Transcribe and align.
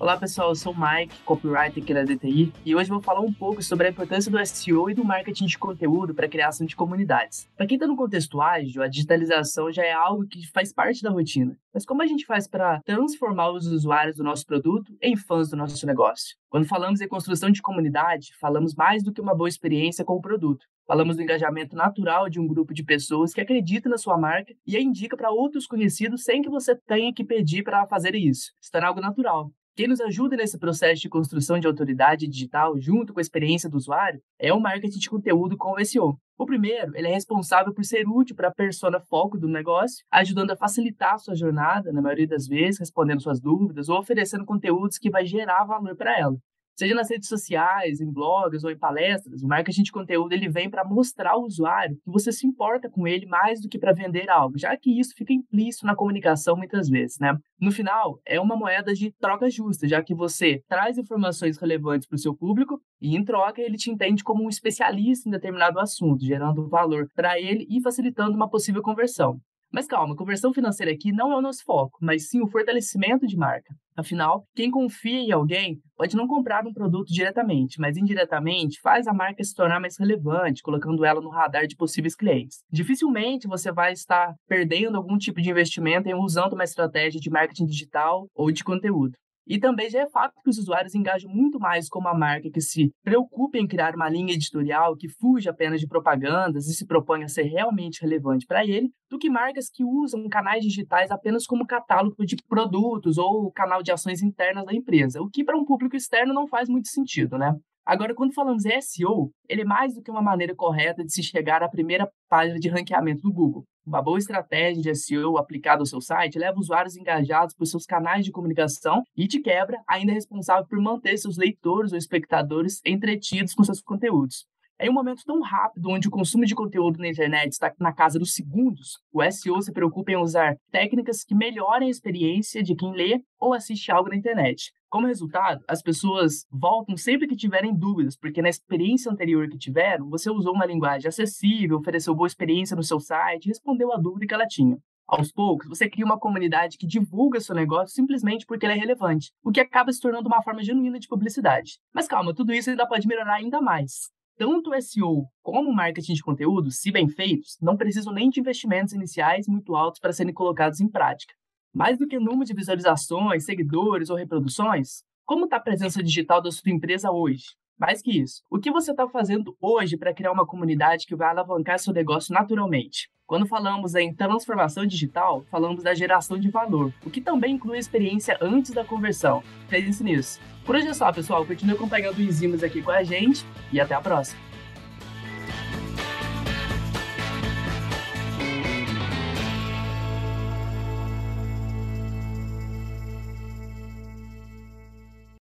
Olá 0.00 0.16
pessoal, 0.16 0.50
eu 0.50 0.54
sou 0.54 0.72
o 0.72 0.76
Mike, 0.78 1.22
copywriter 1.24 1.82
aqui 1.82 1.92
da 1.92 2.04
DTI, 2.04 2.52
e 2.64 2.76
hoje 2.76 2.88
vou 2.88 3.02
falar 3.02 3.18
um 3.18 3.32
pouco 3.32 3.60
sobre 3.60 3.88
a 3.88 3.90
importância 3.90 4.30
do 4.30 4.38
SEO 4.46 4.88
e 4.88 4.94
do 4.94 5.04
marketing 5.04 5.46
de 5.46 5.58
conteúdo 5.58 6.14
para 6.14 6.26
a 6.26 6.28
criação 6.28 6.64
de 6.64 6.76
comunidades. 6.76 7.48
Para 7.56 7.66
quem 7.66 7.74
está 7.74 7.84
no 7.84 7.96
contexto 7.96 8.40
ágil, 8.40 8.80
a 8.80 8.86
digitalização 8.86 9.72
já 9.72 9.82
é 9.82 9.92
algo 9.92 10.24
que 10.24 10.46
faz 10.52 10.72
parte 10.72 11.02
da 11.02 11.10
rotina. 11.10 11.58
Mas 11.74 11.84
como 11.84 12.00
a 12.00 12.06
gente 12.06 12.24
faz 12.24 12.46
para 12.46 12.80
transformar 12.82 13.50
os 13.50 13.66
usuários 13.66 14.16
do 14.16 14.22
nosso 14.22 14.46
produto 14.46 14.96
em 15.02 15.16
fãs 15.16 15.50
do 15.50 15.56
nosso 15.56 15.84
negócio? 15.84 16.36
Quando 16.48 16.68
falamos 16.68 17.00
em 17.00 17.08
construção 17.08 17.50
de 17.50 17.60
comunidade, 17.60 18.32
falamos 18.40 18.76
mais 18.76 19.02
do 19.02 19.12
que 19.12 19.20
uma 19.20 19.34
boa 19.34 19.48
experiência 19.48 20.04
com 20.04 20.14
o 20.14 20.22
produto. 20.22 20.64
Falamos 20.86 21.16
do 21.16 21.22
engajamento 21.22 21.74
natural 21.74 22.30
de 22.30 22.38
um 22.38 22.46
grupo 22.46 22.72
de 22.72 22.84
pessoas 22.84 23.34
que 23.34 23.40
acredita 23.40 23.88
na 23.88 23.98
sua 23.98 24.16
marca 24.16 24.54
e 24.64 24.76
a 24.76 24.80
indica 24.80 25.16
para 25.16 25.32
outros 25.32 25.66
conhecidos 25.66 26.22
sem 26.22 26.40
que 26.40 26.48
você 26.48 26.76
tenha 26.76 27.12
que 27.12 27.24
pedir 27.24 27.64
para 27.64 27.84
fazer 27.88 28.14
isso. 28.14 28.52
Se 28.60 28.70
torna 28.70 28.86
algo 28.86 29.00
natural. 29.00 29.50
Quem 29.78 29.86
nos 29.86 30.00
ajuda 30.00 30.36
nesse 30.36 30.58
processo 30.58 31.00
de 31.00 31.08
construção 31.08 31.60
de 31.60 31.68
autoridade 31.68 32.26
digital, 32.26 32.76
junto 32.80 33.12
com 33.12 33.20
a 33.20 33.22
experiência 33.22 33.70
do 33.70 33.76
usuário, 33.76 34.20
é 34.36 34.52
o 34.52 34.58
marketing 34.58 34.98
de 34.98 35.08
conteúdo 35.08 35.56
com 35.56 35.70
o 35.70 35.84
SEO. 35.84 36.18
O 36.36 36.44
primeiro, 36.44 36.96
ele 36.96 37.06
é 37.06 37.12
responsável 37.12 37.72
por 37.72 37.84
ser 37.84 38.04
útil 38.08 38.34
para 38.34 38.48
a 38.48 38.52
persona 38.52 38.98
foco 38.98 39.38
do 39.38 39.46
negócio, 39.46 40.04
ajudando 40.10 40.50
a 40.50 40.56
facilitar 40.56 41.14
a 41.14 41.18
sua 41.18 41.36
jornada, 41.36 41.92
na 41.92 42.02
maioria 42.02 42.26
das 42.26 42.48
vezes, 42.48 42.80
respondendo 42.80 43.22
suas 43.22 43.40
dúvidas 43.40 43.88
ou 43.88 44.00
oferecendo 44.00 44.44
conteúdos 44.44 44.98
que 44.98 45.10
vai 45.10 45.24
gerar 45.24 45.64
valor 45.64 45.94
para 45.94 46.18
ela. 46.18 46.36
Seja 46.78 46.94
nas 46.94 47.10
redes 47.10 47.28
sociais, 47.28 48.00
em 48.00 48.08
blogs 48.08 48.62
ou 48.62 48.70
em 48.70 48.78
palestras, 48.78 49.42
o 49.42 49.48
marketing 49.48 49.82
de 49.82 49.90
conteúdo 49.90 50.32
ele 50.32 50.48
vem 50.48 50.70
para 50.70 50.84
mostrar 50.84 51.32
ao 51.32 51.42
usuário 51.42 51.96
que 51.96 52.08
você 52.08 52.30
se 52.30 52.46
importa 52.46 52.88
com 52.88 53.04
ele 53.04 53.26
mais 53.26 53.60
do 53.60 53.68
que 53.68 53.80
para 53.80 53.92
vender 53.92 54.30
algo, 54.30 54.56
já 54.56 54.76
que 54.76 54.96
isso 54.96 55.12
fica 55.16 55.32
implícito 55.32 55.84
na 55.84 55.96
comunicação 55.96 56.56
muitas 56.56 56.88
vezes, 56.88 57.18
né? 57.18 57.36
No 57.60 57.72
final, 57.72 58.20
é 58.24 58.40
uma 58.40 58.54
moeda 58.54 58.94
de 58.94 59.10
troca 59.18 59.50
justa, 59.50 59.88
já 59.88 60.00
que 60.04 60.14
você 60.14 60.62
traz 60.68 60.96
informações 60.96 61.58
relevantes 61.58 62.06
para 62.06 62.14
o 62.14 62.20
seu 62.20 62.32
público 62.32 62.80
e, 63.00 63.16
em 63.16 63.24
troca, 63.24 63.60
ele 63.60 63.76
te 63.76 63.90
entende 63.90 64.22
como 64.22 64.44
um 64.44 64.48
especialista 64.48 65.28
em 65.28 65.32
determinado 65.32 65.80
assunto, 65.80 66.24
gerando 66.24 66.68
valor 66.68 67.08
para 67.12 67.40
ele 67.40 67.66
e 67.68 67.82
facilitando 67.82 68.36
uma 68.36 68.48
possível 68.48 68.82
conversão. 68.82 69.40
Mas 69.72 69.88
calma, 69.88 70.14
conversão 70.14 70.52
financeira 70.54 70.92
aqui 70.92 71.10
não 71.10 71.32
é 71.32 71.36
o 71.36 71.42
nosso 71.42 71.64
foco, 71.64 71.98
mas 72.00 72.28
sim 72.28 72.40
o 72.40 72.46
fortalecimento 72.46 73.26
de 73.26 73.36
marca. 73.36 73.74
Afinal, 73.98 74.44
quem 74.54 74.70
confia 74.70 75.18
em 75.18 75.32
alguém 75.32 75.80
pode 75.96 76.14
não 76.14 76.28
comprar 76.28 76.64
um 76.64 76.72
produto 76.72 77.08
diretamente, 77.08 77.80
mas 77.80 77.96
indiretamente 77.96 78.80
faz 78.80 79.08
a 79.08 79.12
marca 79.12 79.42
se 79.42 79.52
tornar 79.52 79.80
mais 79.80 79.98
relevante, 79.98 80.62
colocando 80.62 81.04
ela 81.04 81.20
no 81.20 81.28
radar 81.28 81.66
de 81.66 81.74
possíveis 81.74 82.14
clientes. 82.14 82.58
Dificilmente 82.70 83.48
você 83.48 83.72
vai 83.72 83.92
estar 83.92 84.36
perdendo 84.46 84.96
algum 84.96 85.18
tipo 85.18 85.42
de 85.42 85.50
investimento 85.50 86.08
em 86.08 86.14
usando 86.14 86.52
uma 86.52 86.62
estratégia 86.62 87.20
de 87.20 87.28
marketing 87.28 87.66
digital 87.66 88.28
ou 88.36 88.52
de 88.52 88.62
conteúdo. 88.62 89.16
E 89.48 89.58
também 89.58 89.88
já 89.88 90.02
é 90.02 90.08
fato 90.10 90.34
que 90.42 90.50
os 90.50 90.58
usuários 90.58 90.94
engajam 90.94 91.30
muito 91.30 91.58
mais 91.58 91.88
com 91.88 91.98
uma 91.98 92.12
marca 92.12 92.50
que 92.50 92.60
se 92.60 92.92
preocupa 93.02 93.56
em 93.56 93.66
criar 93.66 93.94
uma 93.94 94.08
linha 94.08 94.34
editorial 94.34 94.94
que 94.94 95.08
fuja 95.08 95.50
apenas 95.50 95.80
de 95.80 95.88
propagandas 95.88 96.66
e 96.66 96.74
se 96.74 96.86
propõe 96.86 97.24
a 97.24 97.28
ser 97.28 97.44
realmente 97.44 98.02
relevante 98.02 98.46
para 98.46 98.64
ele, 98.64 98.90
do 99.10 99.18
que 99.18 99.30
marcas 99.30 99.70
que 99.70 99.82
usam 99.82 100.28
canais 100.28 100.62
digitais 100.62 101.10
apenas 101.10 101.46
como 101.46 101.66
catálogo 101.66 102.26
de 102.26 102.36
produtos 102.46 103.16
ou 103.16 103.50
canal 103.50 103.82
de 103.82 103.90
ações 103.90 104.22
internas 104.22 104.66
da 104.66 104.74
empresa, 104.74 105.22
o 105.22 105.30
que 105.30 105.42
para 105.42 105.56
um 105.56 105.64
público 105.64 105.96
externo 105.96 106.34
não 106.34 106.46
faz 106.46 106.68
muito 106.68 106.88
sentido, 106.88 107.38
né? 107.38 107.54
Agora, 107.88 108.14
quando 108.14 108.34
falamos 108.34 108.66
em 108.66 108.80
SEO, 108.82 109.32
ele 109.48 109.62
é 109.62 109.64
mais 109.64 109.94
do 109.94 110.02
que 110.02 110.10
uma 110.10 110.20
maneira 110.20 110.54
correta 110.54 111.02
de 111.02 111.10
se 111.10 111.22
chegar 111.22 111.62
à 111.62 111.70
primeira 111.70 112.06
página 112.28 112.60
de 112.60 112.68
ranqueamento 112.68 113.22
do 113.22 113.32
Google. 113.32 113.64
Uma 113.86 114.02
boa 114.02 114.18
estratégia 114.18 114.82
de 114.82 114.94
SEO 114.94 115.38
aplicada 115.38 115.80
ao 115.80 115.86
seu 115.86 115.98
site 115.98 116.38
leva 116.38 116.58
usuários 116.58 116.98
engajados 116.98 117.54
por 117.54 117.64
seus 117.64 117.86
canais 117.86 118.26
de 118.26 118.30
comunicação 118.30 119.02
e, 119.16 119.26
de 119.26 119.40
quebra, 119.40 119.80
ainda 119.88 120.12
é 120.12 120.14
responsável 120.16 120.66
por 120.68 120.78
manter 120.78 121.16
seus 121.16 121.38
leitores 121.38 121.90
ou 121.90 121.96
espectadores 121.96 122.82
entretidos 122.84 123.54
com 123.54 123.64
seus 123.64 123.80
conteúdos. 123.80 124.44
Em 124.78 124.90
um 124.90 124.92
momento 124.92 125.24
tão 125.24 125.40
rápido, 125.40 125.88
onde 125.88 126.08
o 126.08 126.10
consumo 126.10 126.44
de 126.44 126.54
conteúdo 126.54 126.98
na 126.98 127.08
internet 127.08 127.52
está 127.52 127.72
na 127.80 127.94
casa 127.94 128.18
dos 128.18 128.34
segundos, 128.34 128.98
o 129.10 129.22
SEO 129.30 129.62
se 129.62 129.72
preocupa 129.72 130.12
em 130.12 130.16
usar 130.16 130.56
técnicas 130.70 131.24
que 131.24 131.34
melhorem 131.34 131.88
a 131.88 131.90
experiência 131.90 132.62
de 132.62 132.76
quem 132.76 132.92
lê 132.92 133.22
ou 133.40 133.54
assiste 133.54 133.90
algo 133.90 134.10
na 134.10 134.16
internet. 134.16 134.72
Como 134.90 135.06
resultado, 135.06 135.62
as 135.68 135.82
pessoas 135.82 136.46
voltam 136.50 136.96
sempre 136.96 137.28
que 137.28 137.36
tiverem 137.36 137.76
dúvidas, 137.76 138.16
porque 138.16 138.40
na 138.40 138.48
experiência 138.48 139.12
anterior 139.12 139.46
que 139.46 139.58
tiveram, 139.58 140.08
você 140.08 140.30
usou 140.30 140.54
uma 140.54 140.64
linguagem 140.64 141.06
acessível, 141.06 141.76
ofereceu 141.76 142.14
boa 142.14 142.26
experiência 142.26 142.74
no 142.74 142.82
seu 142.82 142.98
site, 142.98 143.48
respondeu 143.48 143.92
a 143.92 143.98
dúvida 143.98 144.26
que 144.26 144.32
ela 144.32 144.46
tinha. 144.46 144.78
Aos 145.06 145.30
poucos, 145.30 145.68
você 145.68 145.90
cria 145.90 146.06
uma 146.06 146.18
comunidade 146.18 146.78
que 146.78 146.86
divulga 146.86 147.38
seu 147.38 147.54
negócio 147.54 147.94
simplesmente 147.94 148.46
porque 148.46 148.64
ele 148.64 148.72
é 148.72 148.76
relevante, 148.76 149.30
o 149.44 149.50
que 149.50 149.60
acaba 149.60 149.92
se 149.92 150.00
tornando 150.00 150.26
uma 150.26 150.42
forma 150.42 150.62
genuína 150.62 150.98
de 150.98 151.06
publicidade. 151.06 151.72
Mas 151.92 152.08
calma, 152.08 152.34
tudo 152.34 152.54
isso 152.54 152.70
ainda 152.70 152.88
pode 152.88 153.06
melhorar 153.06 153.34
ainda 153.34 153.60
mais. 153.60 154.10
Tanto 154.38 154.70
o 154.70 154.80
SEO 154.80 155.26
como 155.42 155.68
o 155.68 155.74
marketing 155.74 156.14
de 156.14 156.22
conteúdo, 156.22 156.70
se 156.70 156.90
bem 156.90 157.08
feitos, 157.08 157.58
não 157.60 157.76
precisam 157.76 158.12
nem 158.12 158.30
de 158.30 158.40
investimentos 158.40 158.94
iniciais 158.94 159.46
muito 159.46 159.76
altos 159.76 160.00
para 160.00 160.14
serem 160.14 160.32
colocados 160.32 160.80
em 160.80 160.88
prática. 160.88 161.34
Mais 161.78 161.96
do 161.96 162.08
que 162.08 162.18
número 162.18 162.44
de 162.44 162.52
visualizações, 162.52 163.44
seguidores 163.44 164.10
ou 164.10 164.16
reproduções, 164.16 165.04
como 165.24 165.44
está 165.44 165.58
a 165.58 165.60
presença 165.60 166.02
digital 166.02 166.42
da 166.42 166.50
sua 166.50 166.72
empresa 166.72 167.12
hoje? 167.12 167.54
Mais 167.78 168.02
que 168.02 168.20
isso, 168.20 168.42
o 168.50 168.58
que 168.58 168.72
você 168.72 168.90
está 168.90 169.08
fazendo 169.08 169.56
hoje 169.60 169.96
para 169.96 170.12
criar 170.12 170.32
uma 170.32 170.44
comunidade 170.44 171.06
que 171.06 171.14
vai 171.14 171.28
alavancar 171.28 171.78
seu 171.78 171.92
negócio 171.92 172.34
naturalmente? 172.34 173.08
Quando 173.28 173.46
falamos 173.46 173.94
em 173.94 174.12
transformação 174.12 174.84
digital, 174.84 175.44
falamos 175.52 175.84
da 175.84 175.94
geração 175.94 176.36
de 176.36 176.50
valor, 176.50 176.92
o 177.06 177.10
que 177.10 177.20
também 177.20 177.54
inclui 177.54 177.76
a 177.76 177.80
experiência 177.80 178.36
antes 178.40 178.72
da 178.72 178.84
conversão. 178.84 179.40
Pense 179.68 180.02
nisso. 180.02 180.40
Por 180.66 180.74
hoje 180.74 180.88
é 180.88 180.94
só, 180.94 181.12
pessoal. 181.12 181.46
Continue 181.46 181.76
acompanhando 181.76 182.18
o 182.18 182.22
Enzimas 182.22 182.64
aqui 182.64 182.82
com 182.82 182.90
a 182.90 183.04
gente 183.04 183.46
e 183.72 183.80
até 183.80 183.94
a 183.94 184.00
próxima. 184.00 184.47